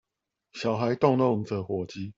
[0.53, 2.09] 小孩逗弄著火雞